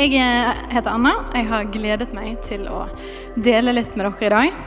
[0.00, 0.16] Jeg
[0.72, 1.10] heter Anna.
[1.36, 2.86] Jeg har gledet meg til å
[3.36, 4.60] dele litt med dere i dag.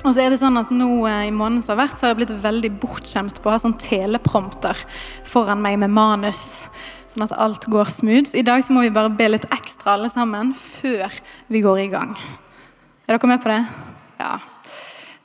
[0.00, 2.12] Og så er det sånn at nå eh, i måneden som har vært, så har
[2.12, 4.80] jeg blitt veldig bortskjemt på å ha sånn teleprompter
[5.22, 6.64] foran meg med manus.
[7.12, 8.32] Sånn at alt går smooth.
[8.32, 11.14] Så i dag så må vi bare be litt ekstra alle sammen før
[11.46, 12.18] vi går i gang.
[13.06, 13.62] Er dere med på det?
[14.18, 14.34] Ja.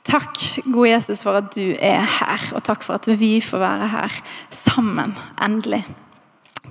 [0.06, 0.38] Takk,
[0.68, 4.22] gode Jesus, for at du er her, og takk for at vi får være her
[4.54, 5.82] sammen, endelig.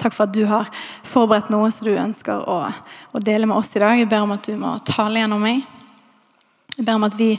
[0.02, 0.70] Takk for at du har
[1.06, 2.58] forberedt noe som du ønsker å,
[3.12, 4.00] å, dele med oss i dag.
[4.00, 5.62] Jeg ber om at du må tale gjennom meg.
[6.78, 7.36] Jeg ber om at vi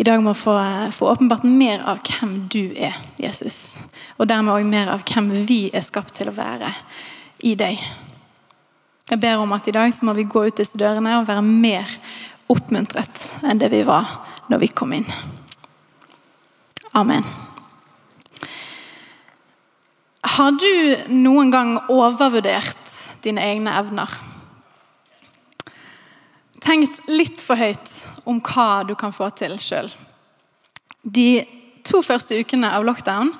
[0.00, 0.54] i dag må få,
[0.94, 3.90] få åpenbart mer av hvem du er, Jesus.
[4.16, 6.70] Og dermed òg mer av hvem vi er skapt til å være
[7.44, 7.82] i deg.
[9.10, 11.42] Jeg ber om at i dag så må vi gå ut disse dørene og være
[11.42, 11.90] mer
[12.50, 14.06] oppmuntret enn det vi var
[14.50, 15.08] når vi kom inn.
[16.94, 17.26] Amen.
[20.20, 24.12] Har du noen gang overvurdert dine egne evner?
[26.60, 27.88] Tenkt litt for høyt
[28.28, 29.88] om hva du kan få til sjøl.
[31.02, 31.40] De
[31.88, 33.32] to første ukene av lockdown,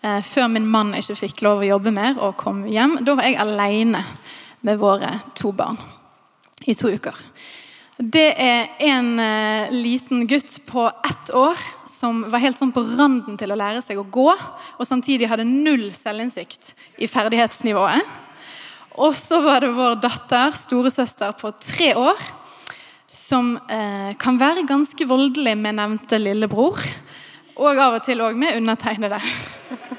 [0.00, 3.28] eh, før min mann ikke fikk lov å jobbe mer og kom hjem, da var
[3.28, 4.00] jeg aleine
[4.62, 5.76] med våre to barn
[6.66, 7.14] i to uker.
[7.94, 13.36] Det er en eh, liten gutt på ett år som var helt sånn på randen
[13.38, 18.02] til å lære seg å gå, og samtidig hadde null selvinnsikt i ferdighetsnivået.
[18.98, 22.18] Og så var det vår datter, storesøster på tre år,
[23.06, 26.82] som eh, kan være ganske voldelig med nevnte lillebror.
[27.54, 29.22] Og av og til òg med undertegnede.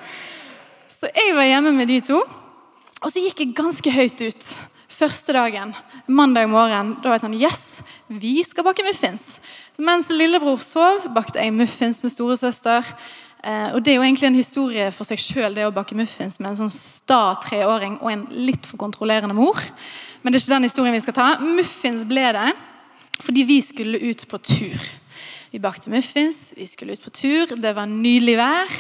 [0.92, 2.20] Så jeg var hjemme med de to,
[3.00, 4.46] og så gikk jeg ganske høyt ut
[4.96, 5.74] første dagen.
[6.08, 6.96] Mandag morgen.
[7.02, 7.64] Da var jeg sånn Yes,
[8.08, 9.36] vi skal bake muffins.
[9.76, 12.88] Så mens lillebror sov, bakte jeg muffins med storesøster.
[13.44, 16.40] Eh, og Det er jo egentlig en historie for seg sjøl, det å bake muffins
[16.40, 19.60] med en sånn sta treåring og en litt for kontrollerende mor.
[20.24, 21.28] Men det er ikke den historien vi skal ta.
[21.44, 22.54] Muffins ble det
[23.24, 24.88] fordi vi skulle ut på tur.
[25.52, 27.54] Vi bakte muffins, vi skulle ut på tur.
[27.56, 28.74] Det var nydelig vær.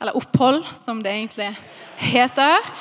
[0.00, 1.52] Eller opphold, som det egentlig
[2.02, 2.72] heter.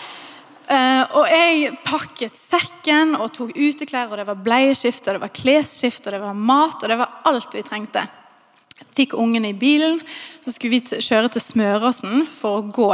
[0.66, 5.34] Uh, og jeg pakket sekken og tok uteklær, og det var bleieskift, og det var
[5.36, 8.02] klesskift, og det var mat, og det var alt vi trengte.
[8.98, 10.00] Fikk ungene i bilen,
[10.42, 12.90] så skulle vi kjøre til Smøråsen for å gå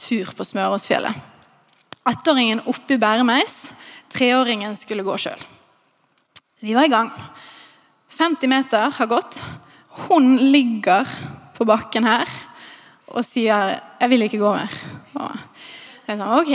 [0.00, 1.28] tur på Smøråsfjellet.
[2.08, 3.58] Ettåringen oppe i bæremeis,
[4.10, 5.42] treåringen skulle gå sjøl.
[6.64, 7.12] Vi var i gang.
[8.16, 9.38] 50 meter har gått.
[10.08, 11.08] Hun ligger
[11.56, 12.28] på bakken her
[13.10, 14.78] og sier 'Jeg vil ikke gå mer'.
[15.14, 15.36] Og
[16.06, 16.52] jeg sa, ok,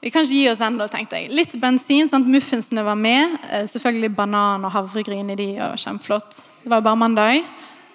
[0.00, 1.28] vi kan ikke gi oss ennå, tenkte jeg.
[1.36, 2.08] Litt bensin.
[2.08, 2.28] sant?
[2.28, 3.34] Muffinsene var med.
[3.50, 5.48] Eh, selvfølgelig banan og havregryn i de.
[5.60, 6.38] og Kjempeflott.
[6.62, 7.44] Det var bare mandag.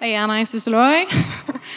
[0.00, 1.10] Jeg er ernæringsfysiolog.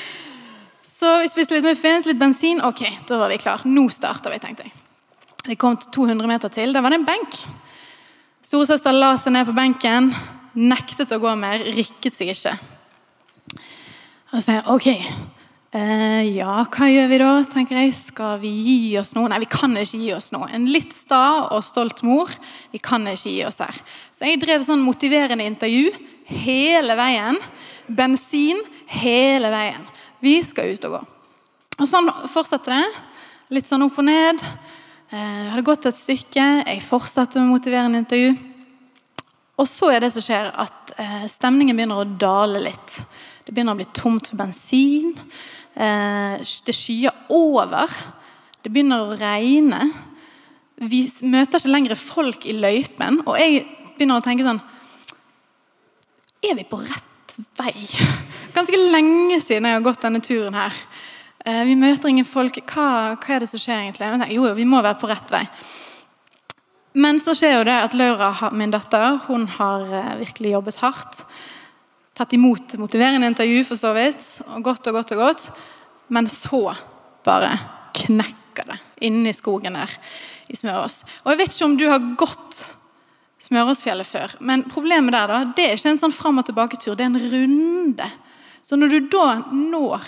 [0.99, 2.61] Så vi spiste litt muffins, litt bensin.
[2.61, 3.63] Ok, da var vi klar.
[3.65, 4.75] Nå starter vi, tenkte jeg.
[5.47, 6.75] Vi kom til 200 meter til.
[6.75, 7.39] Der var det en benk.
[8.45, 10.11] Storesøster la seg ned på benken.
[10.59, 11.63] Nektet å gå mer.
[11.73, 12.53] Rikket seg ikke.
[14.29, 14.89] Og så sa jeg ok,
[15.69, 17.29] Eh, ja, hva gjør vi da?
[17.45, 17.93] tenker jeg.
[17.93, 19.29] Skal vi gi oss noe?
[19.29, 20.47] Nei, vi kan ikke gi oss noe.
[20.55, 22.31] En litt sta og stolt mor.
[22.73, 23.77] Vi kan ikke gi oss her.
[24.09, 25.91] Så jeg drev sånn motiverende intervju
[26.41, 27.37] hele veien.
[27.85, 28.63] Bensin
[28.95, 29.85] hele veien.
[30.25, 31.03] Vi skal ut og gå.
[31.79, 33.05] Og Sånn fortsatte det.
[33.53, 34.41] Litt sånn opp og ned.
[35.13, 36.47] Eh, hadde gått et stykke.
[36.65, 38.33] Jeg fortsatte med motiverende intervju.
[39.61, 42.97] Og så er det som skjer at eh, stemningen begynner å dale litt.
[43.45, 45.13] Det begynner å bli tomt for bensin.
[45.79, 47.91] Eh, det skyer over.
[48.59, 49.85] Det begynner å regne.
[50.79, 53.21] Vi møter ikke lenger folk i løypen.
[53.25, 53.63] Og jeg
[53.95, 54.61] begynner å tenke sånn
[56.39, 57.73] Er vi på rett vei?
[58.55, 60.75] Ganske lenge siden jeg har gått denne turen her.
[61.45, 62.59] Eh, vi møter ingen folk.
[62.67, 64.11] Hva, hva er det som skjer egentlig?
[64.15, 65.45] Men jo, vi må være på rett vei.
[66.99, 71.23] Men så skjer jo det at Laura, min datter, hun har eh, virkelig jobbet hardt
[72.19, 74.25] tatt imot motiverende intervju, for så vidt.
[74.51, 75.45] og Godt og godt og godt.
[76.11, 76.73] Men så
[77.25, 77.53] bare
[77.95, 79.93] knekker det inni skogen der
[80.49, 81.03] i Smørås.
[81.23, 82.59] Og Jeg vet ikke om du har gått
[83.39, 87.05] Smøråsfjellet før, men problemet der da, det er ikke en sånn fram og tilbake-tur, det
[87.05, 88.07] er en runde.
[88.67, 90.03] Så når du da når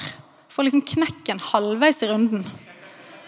[0.51, 2.43] får liksom knekken halvveis i runden,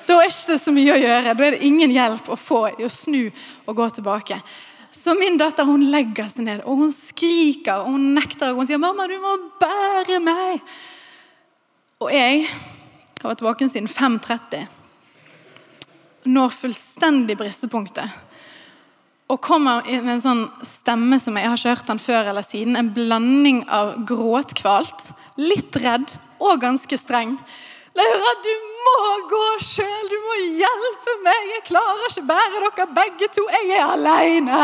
[0.04, 1.36] da er det ikke så mye å gjøre.
[1.40, 3.22] Da er det ingen hjelp å få i å snu
[3.64, 4.42] og gå tilbake.
[4.94, 8.52] Så min datter hun legger seg ned og hun skriker og hun nekter.
[8.52, 10.62] Og hun sier 'Mamma, du må bære meg'.
[12.04, 12.46] Og jeg
[13.22, 14.68] har vært våken siden 5.30.
[16.26, 18.10] Når fullstendig bristepunktet.
[19.32, 22.76] Og kommer med en sånn stemme som jeg har ikke hørt den før eller siden.
[22.76, 27.38] En blanding av gråtkvalt, litt redd og ganske streng.
[27.96, 28.96] Laura, du må
[29.32, 30.10] gå sjøl!
[30.12, 31.52] Du må hjelpe meg!
[31.56, 33.46] Jeg klarer ikke bære dere begge to!
[33.54, 34.64] Jeg er aleine!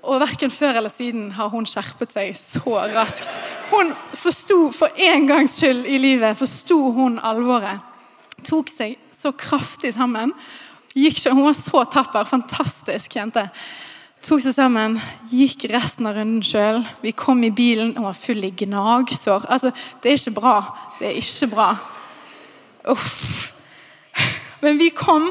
[0.00, 3.36] Og verken før eller siden har hun skjerpet seg så raskt.
[3.68, 7.84] Hun forsto for en gangs skyld i livet forsto hun alvoret.
[8.48, 10.32] Tok seg så kraftig sammen.
[10.96, 12.24] Gikk, hun var så tapper.
[12.26, 13.44] Fantastisk jente.
[14.20, 14.98] Tok seg sammen,
[15.32, 16.82] gikk resten av runden sjøl.
[17.00, 19.46] Vi kom i bilen, hun var full i gnagsår.
[19.48, 19.70] Altså,
[20.02, 20.56] det er ikke bra.
[20.98, 21.68] Det er ikke bra.
[22.92, 23.54] Uff.
[24.60, 25.30] Men vi kom.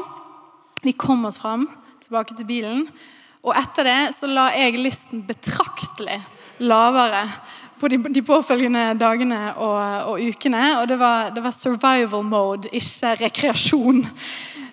[0.82, 1.68] Vi kom oss fram,
[2.02, 2.82] tilbake til bilen.
[3.46, 6.18] Og etter det så la jeg listen betraktelig
[6.60, 7.22] lavere
[7.80, 9.78] på de, de påfølgende dagene og,
[10.10, 10.64] og ukene.
[10.80, 14.02] Og det var, det var, survival mode, ikke rekreasjon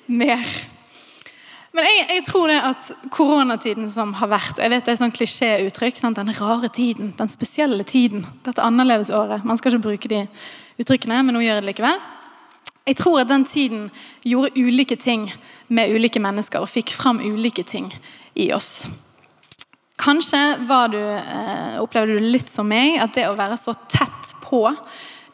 [0.07, 0.57] mer.
[1.77, 4.99] Men jeg, jeg, tror det at koronatiden som har vært, og jeg vet det er
[5.03, 10.23] sånn klisjéuttrykk, den rare tiden, den spesielle tiden, dette annerledesåret Man skal ikke bruke de
[10.81, 11.99] uttrykkene, men nå gjør jeg det likevel.
[12.87, 13.83] Jeg tror at den tiden
[14.25, 15.27] gjorde ulike ting
[15.69, 17.91] med ulike mennesker og fikk fram ulike ting
[18.33, 18.87] i oss.
[20.01, 24.65] Kanskje du, eh, opplevde du litt som meg, at det å være så tett på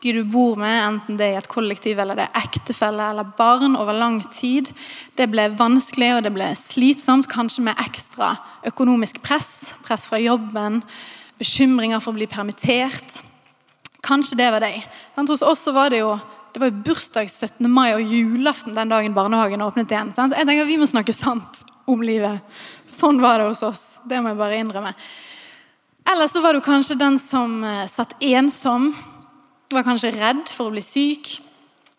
[0.03, 3.29] de du bor med, enten det er i et kollektiv eller det er ektefelle eller
[3.37, 4.69] barn over lang tid,
[5.17, 8.33] det ble vanskelig og det ble slitsomt, kanskje med ekstra
[8.67, 9.69] økonomisk press.
[9.87, 10.81] Press fra jobben,
[11.39, 13.19] bekymringer for å bli permittert.
[14.03, 14.83] Kanskje det var deg.
[15.15, 16.13] Hos oss var det jo
[16.53, 17.65] det var jo bursdag 17.
[17.65, 20.11] mai og julaften den dagen barnehagen åpnet igjen.
[20.13, 20.35] Sant?
[20.37, 22.43] Jeg tenker Vi må snakke sant om livet.
[22.85, 23.81] Sånn var det hos oss.
[24.05, 24.91] Det må jeg bare innrømme.
[26.13, 28.91] Eller så var du kanskje den som eh, satt ensom.
[29.73, 31.31] Var kanskje redd for å bli syk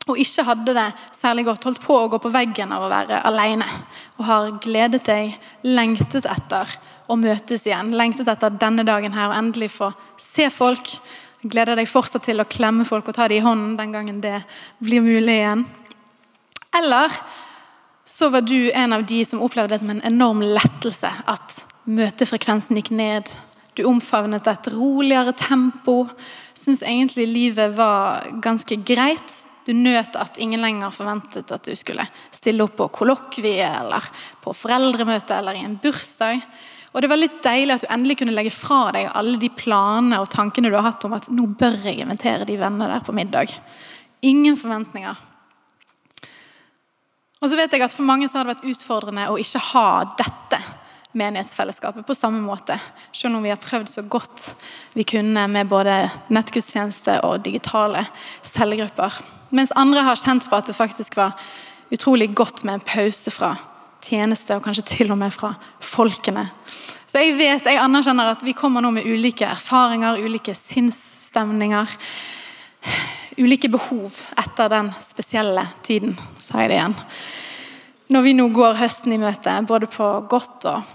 [0.05, 1.65] og ikke hadde det særlig godt.
[1.65, 3.69] Holdt på å gå på veggen av å være alene.
[4.19, 6.75] Og har gledet deg, lengtet etter
[7.09, 7.95] å møtes igjen.
[7.97, 9.91] Lengtet etter denne dagen her og endelig få
[10.21, 10.93] se folk.
[11.45, 14.43] Gleder deg fortsatt til å klemme folk og ta dem i hånden den gangen det
[14.81, 15.65] blir mulig igjen.
[16.77, 17.17] Eller
[18.05, 22.77] så var du en av de som opplevde det som en enorm lettelse at møtefrekvensen
[22.77, 23.31] gikk ned.
[23.75, 26.05] Du omfavnet et roligere tempo.
[26.55, 29.41] Syns egentlig livet var ganske greit.
[29.65, 32.05] Du nøt at ingen lenger forventet at du skulle
[32.35, 34.07] stille opp på kollokvie eller
[34.45, 36.43] på foreldremøte eller i en bursdag.
[36.95, 40.21] Og Det var litt deilig at du endelig kunne legge fra deg alle de planene
[40.23, 43.17] og tankene du har hatt om at nå bør jeg invitere de vennene der på
[43.17, 43.51] middag.
[44.23, 45.17] Ingen forventninger.
[47.43, 49.89] Og så vet jeg at For mange så har det vært utfordrende å ikke ha
[50.21, 50.61] dette
[51.15, 52.77] menighetsfellesskapet på samme måte.
[53.13, 54.55] Selv om vi har prøvd så godt
[54.95, 58.05] vi kunne med både nettgudstjeneste og digitale
[58.43, 59.21] cellegrupper.
[59.55, 61.37] Mens andre har kjent på at det faktisk var
[61.95, 63.55] utrolig godt med en pause fra
[64.05, 66.49] tjeneste, og kanskje til og med fra folkene.
[67.07, 71.95] Så jeg vet, jeg anerkjenner at vi kommer nå med ulike erfaringer, ulike sinnsstemninger.
[73.39, 76.99] Ulike behov etter den spesielle tiden, sa jeg det igjen
[78.13, 80.93] når vi nå går høsten i møte, både på godt og,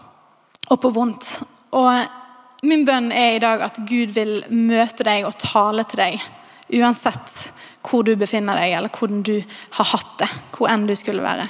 [0.69, 1.29] og på vondt.
[1.77, 6.27] Og min bønn er i dag at Gud vil møte deg og tale til deg,
[6.79, 7.39] uansett
[7.85, 9.37] hvor du befinner deg, eller hvordan du
[9.77, 10.29] har hatt det.
[10.55, 11.47] Hvor enn du skulle være.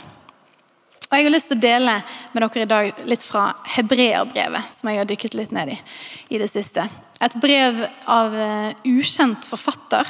[1.10, 1.94] Og Jeg har lyst til å dele
[2.36, 5.78] med dere i dag litt fra hebreerbrevet, som jeg har dykket litt ned i
[6.30, 6.84] i det siste.
[7.20, 10.06] Et brev av uh, ukjent forfatter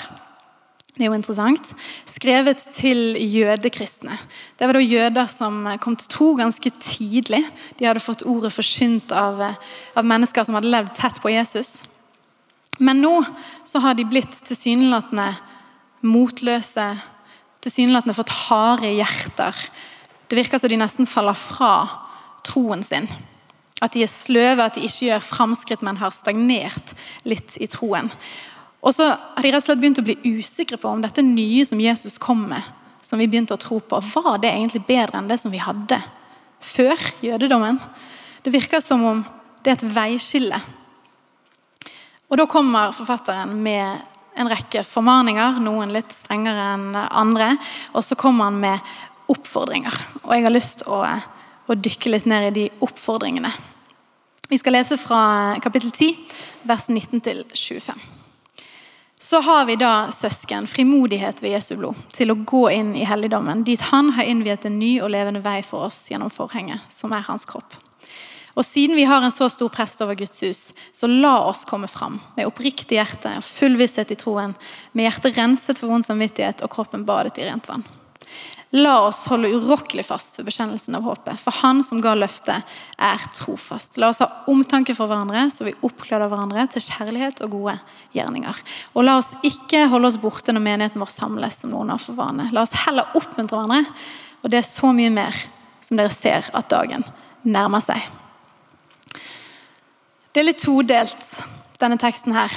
[0.99, 1.69] det er jo interessant.
[2.11, 4.17] Skrevet til jødekristne.
[4.59, 7.39] Det var da jøder som kom til tro ganske tidlig.
[7.79, 11.77] De hadde fått ordet forsynt av, av, mennesker som hadde levd tett på Jesus.
[12.83, 13.13] Men nå
[13.63, 15.29] så har de blitt tilsynelatende
[16.03, 16.89] motløse,
[17.63, 19.55] tilsynelatende fått harde hjerter.
[20.27, 21.73] Det virker som de nesten faller fra
[22.43, 23.07] troen sin.
[23.79, 26.91] At de er sløve, at de ikke gjør framskritt, men har stagnert
[27.23, 28.11] litt i troen.
[28.79, 31.65] Og så har de rett og slett begynt å bli usikre på om dette nye
[31.67, 32.63] som Jesus kom med,
[33.03, 35.99] som vi begynte å tro på, var det egentlig bedre enn det som vi hadde
[36.63, 37.79] før jødedommen?
[38.43, 39.23] Det virker som om
[39.63, 40.59] det er et veiskille.
[42.29, 44.05] Og Da kommer forfatteren med
[44.39, 47.55] en rekke formaninger, noen litt strengere enn andre.
[47.97, 48.93] Og så kommer han med
[49.29, 49.97] oppfordringer.
[50.23, 51.01] Og jeg har lyst til å,
[51.67, 53.51] å dykke litt ned i de oppfordringene.
[54.49, 56.15] Vi skal lese fra kapittel 10,
[56.69, 58.18] vers 19 til 25
[59.21, 63.65] så har vi da søsken frimodighet ved Jesu blod til å gå inn i helligdommen,
[63.67, 67.25] dit han har innviet en ny og levende vei for oss gjennom forhenget, som er
[67.27, 67.75] hans kropp.
[68.55, 70.61] Og Siden vi har en så stor prest over Guds hus,
[70.95, 74.55] så la oss komme fram med oppriktig hjerte og full visshet i troen,
[74.95, 77.83] med hjertet renset for vond samvittighet og kroppen badet i rent vann.
[78.77, 82.65] La oss holde urokkelig fast ved bekjennelsen av håpet, for Han som ga løftet,
[83.01, 83.97] er trofast.
[83.97, 87.75] La oss ha omtanke for hverandre, så vi oppgleder hverandre til kjærlighet og gode
[88.13, 88.61] gjerninger.
[88.93, 92.19] Og la oss ikke holde oss borte når menigheten vår samles, som noen har for
[92.19, 92.51] vane.
[92.53, 93.97] La oss heller oppmuntre hverandre,
[94.43, 95.43] og det er så mye mer
[95.81, 97.07] som dere ser at dagen
[97.49, 98.05] nærmer seg.
[100.29, 101.25] Det er litt todelt,
[101.81, 102.53] denne teksten her.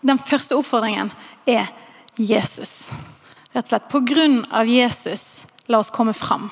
[0.00, 1.12] Den første oppfordringen
[1.44, 1.68] er
[2.16, 2.94] Jesus.
[3.52, 6.48] Rett og slett på grunn av Jesus, la oss komme fram.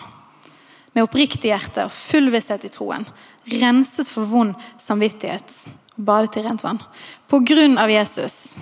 [0.92, 3.07] Med oppriktig hjerte og full visshet i troen.
[3.49, 5.54] Renset for vond samvittighet
[5.97, 6.83] og badet i rent vann.
[7.30, 8.59] På grunn av Jesus,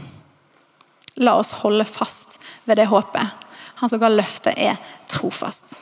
[1.18, 3.46] la oss holde fast ved det håpet.
[3.82, 4.78] Han som ga løftet, er
[5.10, 5.80] trofast.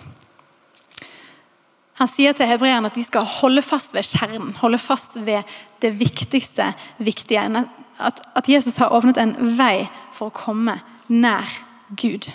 [1.97, 5.49] Han sier til hebreerne at de skal holde fast ved kjernen, holde fast ved
[5.81, 6.71] det viktigste
[7.01, 7.45] viktige.
[7.97, 9.87] At, at Jesus har åpnet en vei
[10.17, 10.77] for å komme
[11.09, 11.49] nær
[11.97, 12.29] Gud.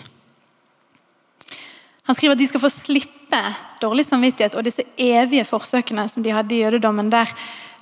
[2.11, 3.37] Han skriver at de skal få slippe
[3.79, 7.31] dårlig samvittighet og disse evige forsøkene som de hadde i jødedommen, der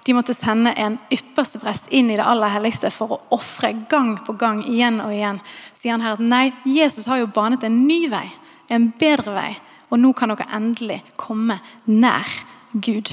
[0.05, 4.11] de måtte sende en ypperste prest inn i det aller helligste for å ofre gang
[4.27, 5.41] på gang igjen og igjen.
[5.73, 8.27] sier han her at nei, Jesus har jo banet en ny vei,
[8.69, 9.49] en bedre vei.
[9.89, 11.57] Og nå kan dere endelig komme
[11.89, 12.29] nær
[12.71, 13.09] Gud.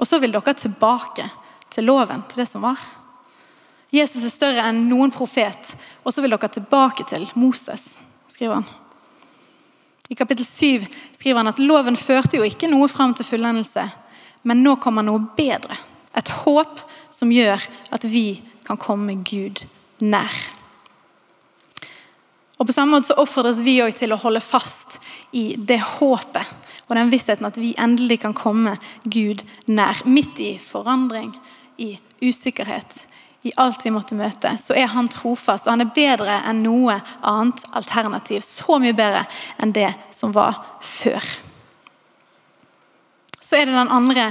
[0.00, 1.30] Og så vil dere tilbake
[1.70, 2.82] til loven, til det som var.
[3.94, 7.92] Jesus er større enn noen profet, og så vil dere tilbake til Moses,
[8.26, 8.74] skriver han.
[10.08, 13.86] I kapittel 7 skriver han at loven førte jo ikke noe fram til fullendelse,
[14.44, 15.76] men nå kommer noe bedre.
[16.14, 17.62] Et håp som gjør
[17.94, 19.64] at vi kan komme Gud
[20.04, 20.34] nær.
[22.58, 25.00] Og På samme måte så oppfordres vi òg til å holde fast
[25.34, 26.52] i det håpet
[26.88, 30.04] og den vissheten at vi endelig kan komme Gud nær.
[30.04, 31.32] Midt i forandring,
[31.80, 33.00] i usikkerhet,
[33.44, 35.66] i alt vi måtte møte, så er han trofast.
[35.66, 38.40] Og han er bedre enn noe annet alternativ.
[38.40, 39.26] Så mye bedre
[39.60, 41.26] enn det som var før.
[43.36, 44.30] Så er det den andre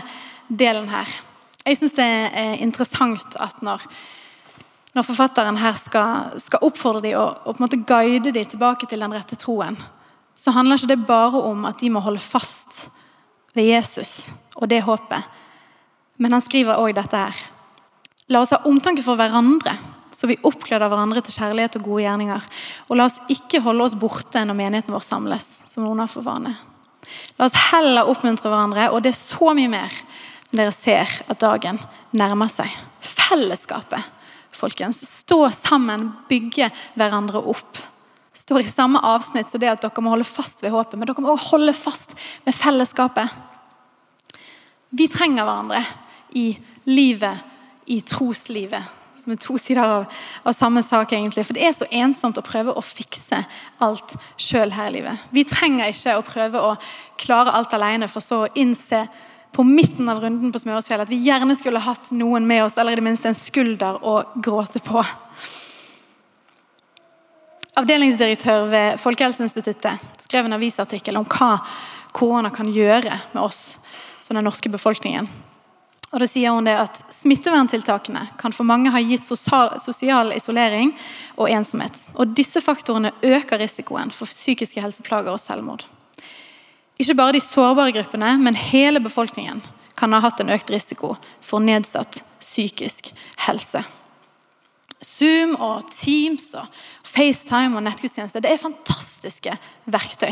[0.49, 1.13] delen her.
[1.63, 3.85] Jeg syns det er interessant at når,
[4.97, 8.89] når forfatteren her skal, skal oppfordre dem og, og, på en måte guide dem tilbake
[8.89, 9.77] til den rette troen,
[10.33, 12.87] så handler ikke det bare om at de må holde fast
[13.53, 15.21] ved Jesus og det håpet.
[16.17, 17.49] Men han skriver òg dette her.
[18.31, 19.75] La oss ha omtanke for hverandre,
[20.13, 22.45] så vi oppgleder hverandre til kjærlighet og gode gjerninger.
[22.87, 26.25] Og la oss ikke holde oss borte når menigheten vår samles, som noen har for
[26.25, 26.53] vane.
[27.37, 30.01] La oss heller oppmuntre hverandre, og det er så mye mer
[30.53, 31.79] når dere ser at dagen
[32.15, 32.69] nærmer seg.
[33.01, 34.05] Fellesskapet,
[34.53, 35.01] folkens.
[35.23, 37.81] Stå sammen, bygge hverandre opp.
[38.37, 41.25] Står i samme avsnitt så det at dere må holde fast ved håpet, men dere
[41.25, 42.13] må også holde fast
[42.45, 43.33] med fellesskapet.
[44.93, 45.81] Vi trenger hverandre
[46.37, 46.51] i
[46.85, 47.49] livet
[47.85, 48.91] i troslivet.
[49.23, 50.05] Som er to sider av,
[50.43, 51.45] av, samme sak, egentlig.
[51.47, 53.39] For det er så ensomt å prøve å fikse
[53.83, 55.27] alt sjøl her i livet.
[55.31, 56.73] Vi trenger ikke å prøve å
[57.21, 59.05] klare alt alene, for så å innse
[59.53, 62.95] på midten av runden på Smøresfjell at vi gjerne skulle hatt noen med oss, eller
[62.95, 65.03] i det minste en skulder å gråte på.
[67.79, 71.55] Avdelingsdirektør ved Folkehelseinstituttet skrev en avisartikkel om hva
[72.13, 73.79] korona kan gjøre med oss
[74.21, 75.29] som den norske befolkningen.
[76.13, 80.91] Og da sier hun det at Smitteverntiltakene kan for mange ha gitt sosial isolering
[81.41, 81.97] og ensomhet.
[82.13, 85.87] Og Disse faktorene øker risikoen for psykiske helseplager og selvmord.
[87.01, 89.63] Ikke bare de sårbare gruppene, men hele befolkningen
[89.97, 93.09] kan ha hatt en økt risiko for nedsatt psykisk
[93.47, 93.81] helse.
[95.03, 96.69] Zoom og Teams og
[97.03, 99.57] FaceTime og nettgudstjeneste det er fantastiske
[99.89, 100.31] verktøy.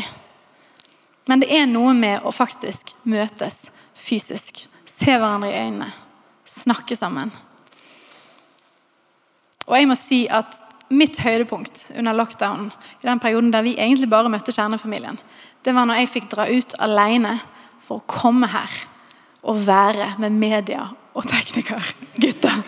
[1.26, 3.64] Men det er noe med å faktisk møtes
[3.98, 5.88] fysisk se hverandre i øynene,
[6.48, 7.32] snakke sammen.
[9.66, 10.58] Og jeg må si at
[10.92, 12.66] Mitt høydepunkt under lockdown,
[13.00, 15.16] i den perioden der vi egentlig bare møtte kjernefamilien,
[15.64, 17.38] det var når jeg fikk dra ut alene
[17.80, 18.74] for å komme her
[19.48, 20.84] og være med media
[21.16, 22.58] og teknikergutter.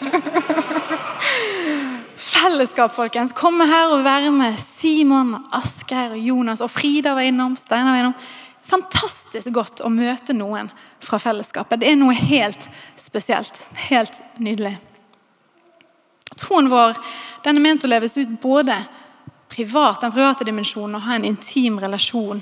[2.25, 3.35] Fellesskap, folkens.
[3.37, 7.59] Komme her og være med Simon, Asgeir, Jonas og Frida var innom.
[7.61, 8.17] Steinar var innom
[8.65, 10.71] fantastisk godt å møte noen
[11.05, 11.81] fra fellesskapet.
[11.81, 12.69] Det er noe helt
[13.01, 13.67] spesielt.
[13.89, 14.77] Helt nydelig.
[16.35, 16.97] Troen vår
[17.45, 18.77] den er ment å leves ut både
[19.53, 22.41] privat, den private dimensjonen, og ha en intim relasjon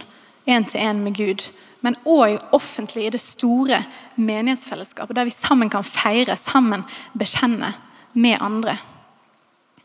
[0.48, 1.44] én til én med Gud.
[1.82, 3.80] Men òg offentlig i det store
[4.14, 6.84] menighetsfellesskapet, der vi sammen kan feire, sammen
[7.18, 7.72] bekjenne
[8.14, 8.76] med andre.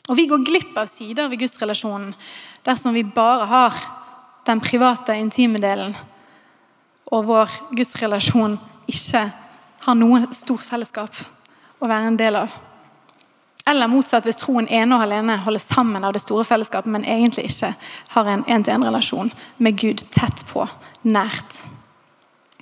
[0.07, 2.13] Og Vi går glipp av sider ved gudsrelasjonen
[2.63, 3.73] dersom vi bare har
[4.47, 5.97] den private, intime delen
[7.11, 9.23] og vår gudsrelasjon ikke
[9.87, 11.13] har noe stort fellesskap
[11.79, 12.55] å være en del av.
[13.67, 17.49] Eller motsatt, hvis troen ene og alene holder sammen av det store fellesskapet, men egentlig
[17.49, 17.73] ikke
[18.13, 19.31] har en en-til-en-relasjon
[19.63, 20.63] med Gud tett på,
[21.03, 21.65] nært.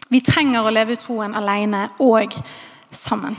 [0.09, 2.33] Vi trenger å leve ut troen alene og
[2.93, 3.37] sammen.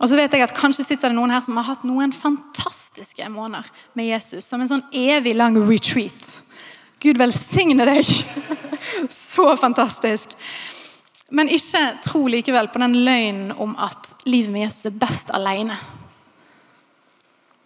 [0.00, 3.26] Og så vet jeg at Kanskje sitter det noen her som har hatt noen fantastiske
[3.30, 4.46] måneder med Jesus.
[4.48, 6.39] Som en sånn evig lang retreat.
[7.00, 8.04] Gud velsigne deg!
[9.10, 10.36] Så fantastisk.
[11.30, 15.76] Men ikke tro likevel på den løgnen om at livet med Jesus er best alene.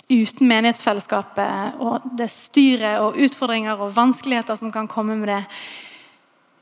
[0.04, 5.40] Uten menighetsfellesskapet og det styret og utfordringer og vanskeligheter som kan komme med det.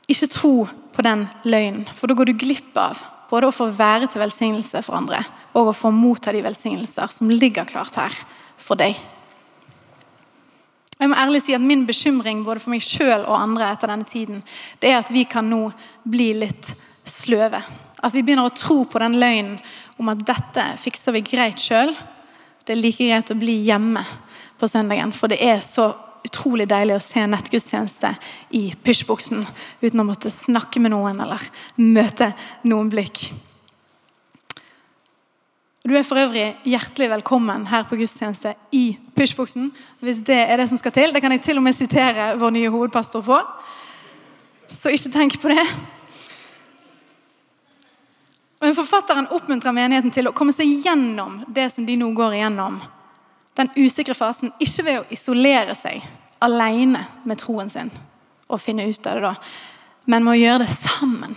[0.07, 0.53] Ikke tro
[0.95, 4.83] på den løgnen, for da går du glipp av både å få være til velsignelse
[4.85, 5.23] for andre
[5.57, 8.15] og å få motta de velsignelser som ligger klart her
[8.61, 8.95] for deg.
[11.03, 14.07] Jeg må ærlig si at Min bekymring både for meg sjøl og andre etter denne
[14.07, 14.39] tiden,
[14.79, 15.65] det er at vi kan nå
[16.07, 16.69] bli litt
[17.03, 17.59] sløve.
[17.99, 19.57] At vi begynner å tro på den løgnen
[19.99, 21.91] om at dette fikser vi greit sjøl.
[22.63, 23.99] Det er like greit å bli hjemme
[24.59, 25.91] på søndagen, for det er så
[26.23, 28.13] utrolig deilig å se nettgudstjeneste
[28.55, 29.43] i pysjbuksen
[29.83, 31.43] uten å måtte snakke med noen eller
[31.83, 32.31] møte
[32.63, 33.25] noen blikk.
[35.83, 39.65] Du er for øvrig hjertelig velkommen her på gudstjeneste i pysjbuksen.
[39.99, 41.11] Hvis det er det som skal til.
[41.13, 43.39] Det kan jeg til og med sitere vår nye hovedpastor på.
[44.71, 45.65] Så ikke tenk på det.
[48.61, 52.79] Men Forfatteren oppmuntrer menigheten til å komme seg gjennom det som de nå går igjennom
[53.59, 55.99] den usikre fasen ikke ved å isolere seg
[56.43, 57.91] alene med troen sin
[58.47, 59.33] og finne ut av det da,
[60.07, 61.35] men med å gjøre det sammen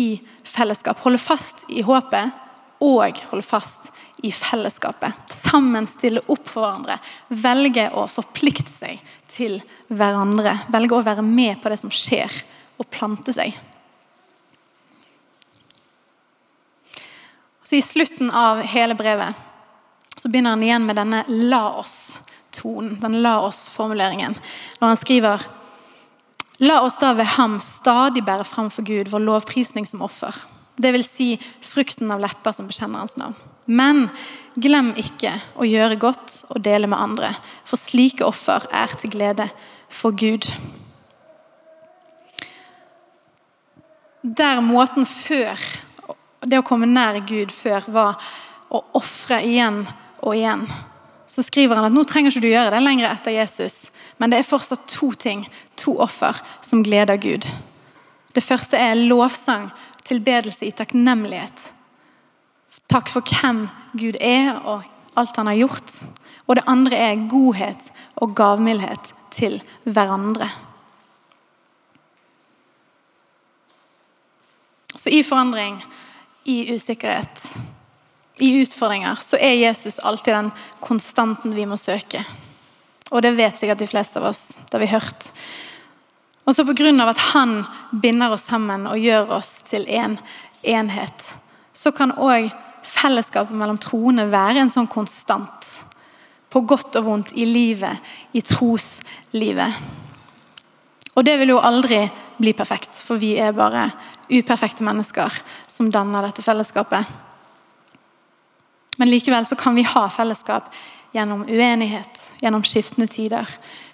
[0.00, 0.08] i
[0.48, 0.98] fellesskap.
[1.04, 2.43] Holde fast i håpet
[2.84, 3.90] og holde fast
[4.24, 5.12] i fellesskapet.
[5.32, 6.98] Sammen stille opp for hverandre.
[7.28, 10.56] Velge å forplikte seg til hverandre.
[10.72, 12.32] Velge å være med på det som skjer,
[12.78, 13.54] og plante seg.
[17.64, 19.34] Så I slutten av hele brevet
[20.16, 23.00] så begynner han igjen med denne 'la oss'-tonen.
[23.00, 24.34] Den 'la oss'-formuleringen.
[24.80, 25.46] Når han skriver
[26.58, 30.34] La oss da ved ham stadig bære fram for Gud vår lovprisning som offer.
[30.76, 33.36] Vil si frukten av lepper som bekjenner hans navn.
[33.66, 34.08] Men
[34.60, 37.30] glem ikke å gjøre godt og dele med andre,
[37.64, 39.46] for slike offer er til glede
[39.88, 40.50] for Gud.
[44.24, 45.60] Der måten før,
[46.44, 48.20] det å komme nær Gud før, var
[48.72, 49.84] å ofre igjen
[50.24, 50.66] og igjen.
[51.28, 54.40] Så skriver han at nå trenger ikke du gjøre det lenger etter Jesus, men det
[54.40, 55.44] er fortsatt to ting,
[55.80, 57.48] to offer, som gleder Gud.
[58.34, 59.68] Det første er lovsang,
[60.04, 61.62] tilbedelse i takknemlighet.
[62.90, 63.64] Takk for hvem
[63.96, 64.84] Gud er og
[65.18, 65.96] alt han har gjort.
[66.46, 67.90] Og det andre er godhet
[68.20, 70.50] og gavmildhet til hverandre.
[74.94, 75.80] Så i forandring,
[76.44, 77.40] i usikkerhet,
[78.40, 82.22] i utfordringer, så er Jesus alltid den konstanten vi må søke.
[83.10, 84.54] Og det vet sikkert de fleste av oss.
[84.54, 85.28] Det har vi hørt.
[86.44, 87.08] Og så Pga.
[87.08, 90.18] at han binder oss sammen og gjør oss til én en
[90.64, 91.24] enhet,
[91.72, 92.52] så kan òg
[92.84, 95.82] fellesskapet mellom troende være en sånn konstant.
[96.50, 97.98] På godt og vondt i livet,
[98.32, 99.74] i troslivet.
[101.14, 102.04] Og det vil jo aldri
[102.38, 103.88] bli perfekt, for vi er bare
[104.30, 107.04] uperfekte mennesker som danner dette fellesskapet.
[108.98, 110.70] Men likevel så kan vi ha fellesskap
[111.14, 113.48] gjennom uenighet, gjennom skiftende tider,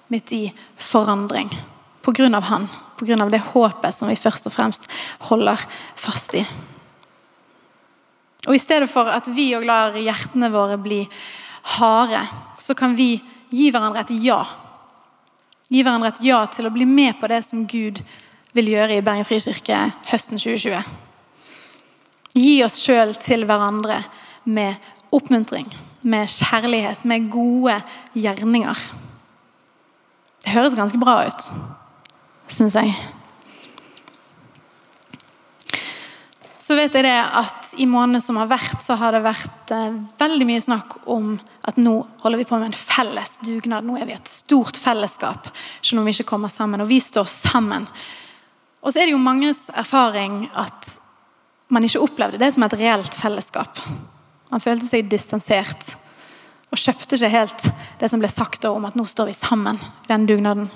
[0.08, 1.48] midt i forandring.
[2.10, 2.40] Pga.
[2.40, 2.68] Han,
[2.98, 3.28] pga.
[3.30, 4.88] det håpet som vi først og fremst
[5.30, 5.60] holder
[5.94, 6.44] fast i.
[8.48, 11.04] Og I stedet for at vi òg lar hjertene våre bli
[11.76, 12.22] harde,
[12.58, 13.12] så kan vi
[13.50, 14.40] gi hverandre et ja.
[15.70, 18.00] Gi hverandre et ja til å bli med på det som Gud
[18.56, 20.80] vil gjøre i Bergen frikirke høsten 2020.
[22.34, 24.00] Gi oss sjøl til hverandre
[24.50, 24.78] med
[25.14, 25.68] oppmuntring,
[26.02, 27.76] med kjærlighet, med gode
[28.16, 28.82] gjerninger.
[30.40, 31.46] Det høres ganske bra ut,
[32.52, 32.92] syns jeg.
[36.70, 39.96] Så vet jeg det at I månedene som har vært, så har det vært eh,
[40.20, 41.32] veldig mye snakk om
[41.66, 43.88] at nå holder vi på med en felles dugnad.
[43.88, 45.48] Nå er vi et stort fellesskap,
[45.82, 46.84] selv om vi ikke kommer sammen.
[46.84, 47.88] Og vi står sammen.
[48.84, 50.92] Og så er det jo manges erfaring at
[51.74, 53.82] man ikke opplevde det som et reelt fellesskap.
[54.50, 55.90] Man følte seg distansert
[56.70, 57.66] og kjøpte ikke helt
[57.98, 60.70] det som ble sagt om at nå står vi sammen i den dugnaden.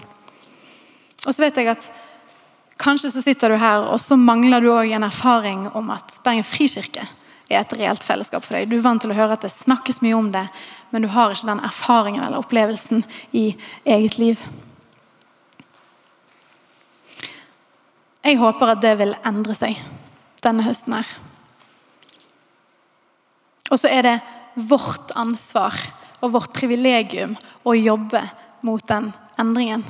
[1.25, 1.93] Og så vet jeg at
[2.77, 6.47] Kanskje så sitter du her og så mangler du også en erfaring om at Bergen
[6.47, 7.05] frikirke
[7.47, 8.67] er et reelt fellesskap for deg.
[8.67, 10.43] Du er vant til å høre at det snakkes mye om det,
[10.91, 13.05] men du har ikke den erfaringen eller opplevelsen
[13.37, 13.53] i
[13.85, 14.43] eget liv.
[18.25, 19.79] Jeg håper at det vil endre seg
[20.43, 21.11] denne høsten her.
[23.71, 24.17] Og så er det
[24.55, 25.77] vårt ansvar
[26.25, 28.23] og vårt privilegium å jobbe
[28.65, 29.85] mot den endringen.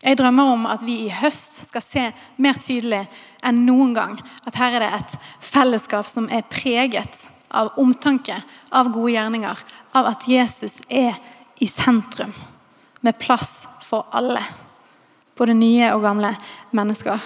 [0.00, 2.04] Jeg drømmer om at vi i høst skal se
[2.40, 3.02] mer tydelig
[3.44, 4.14] enn noen gang
[4.48, 8.36] at her er det et fellesskap som er preget av omtanke,
[8.70, 9.60] av gode gjerninger,
[9.92, 11.18] av at Jesus er
[11.60, 12.32] i sentrum,
[13.00, 14.42] med plass for alle.
[15.36, 16.30] Både nye og gamle
[16.76, 17.20] mennesker.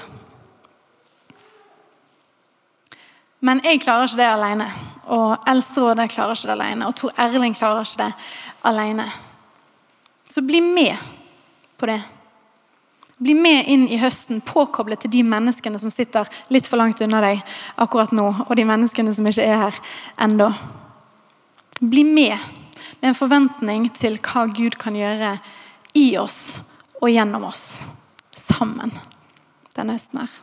[3.45, 4.69] Men jeg klarer ikke det alene.
[5.13, 6.89] Og Eldsterådet klarer ikke det alene.
[6.89, 8.13] Og Tor Erling klarer ikke det
[8.71, 9.07] alene.
[10.31, 10.97] Så bli med
[11.77, 12.01] på det.
[13.25, 17.23] Bli med inn i høsten, påkoblet til de menneskene som sitter litt for langt unna
[17.25, 17.41] deg
[17.81, 19.79] akkurat nå, og de menneskene som ikke er her
[20.27, 20.51] ennå.
[21.81, 22.37] Bli med
[23.01, 25.35] med en forventning til hva Gud kan gjøre
[26.01, 26.39] i oss
[27.03, 27.65] og gjennom oss.
[28.33, 28.93] Sammen
[29.75, 30.37] denne høsten her.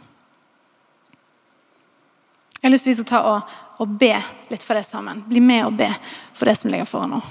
[2.60, 4.14] Jeg har lyst til å ta og, og be
[4.52, 5.24] litt for det sammen.
[5.26, 5.90] Bli med og be
[6.38, 7.22] for det som ligger foran nå.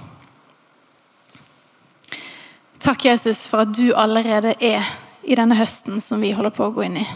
[2.81, 4.83] Takk, Jesus, for at du allerede er
[5.31, 7.07] i denne høsten som vi holder på å gå inn i.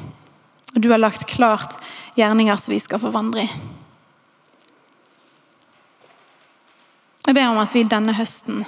[0.75, 1.75] Og du har lagt klart
[2.19, 3.49] gjerninger som vi skal få vandre i.
[7.25, 8.63] Jeg ber om at vi denne høsten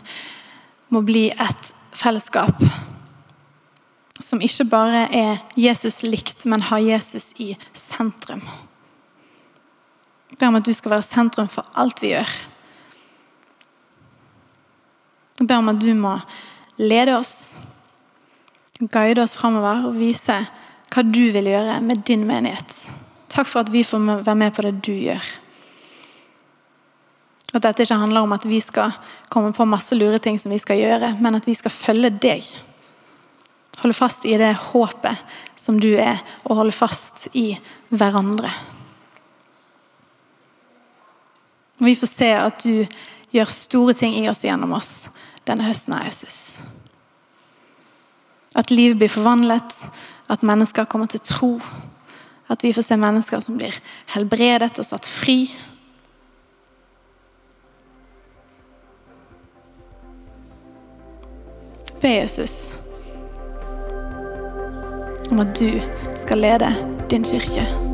[0.91, 2.63] må bli et fellesskap
[4.23, 8.41] som ikke bare er Jesus likt, men har Jesus i sentrum.
[10.31, 12.33] Jeg ber om at du skal være sentrum for alt vi gjør.
[15.37, 16.17] Jeg ber om at du må
[16.81, 17.53] lede oss,
[18.81, 20.37] guide oss framover og vise
[20.93, 22.77] hva du vil gjøre med din menighet.
[23.33, 25.25] Takk for at vi får være med på det du gjør.
[27.55, 28.95] At dette ikke handler om at vi skal
[29.33, 32.47] komme på masse lure ting som vi skal gjøre, men at vi skal følge deg.
[33.81, 37.51] Holde fast i det håpet som du er, og holde fast i
[37.89, 38.51] hverandre.
[41.77, 42.87] Og vi får se at du
[43.37, 44.93] gjør store ting i oss gjennom oss
[45.47, 46.39] denne høsten av Jesus.
[48.57, 49.75] At liv blir forvandlet,
[50.33, 51.61] at mennesker kommer til tro.
[52.49, 53.75] At vi får se mennesker som blir
[54.15, 55.45] helbredet og satt fri.
[62.01, 62.77] Be Jesus
[65.31, 65.81] om at du
[66.23, 66.71] skal lede
[67.11, 67.86] din kirke.